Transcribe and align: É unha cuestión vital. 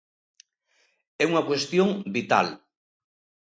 É 1.23 1.25
unha 1.31 1.45
cuestión 1.49 1.89
vital. 2.15 2.47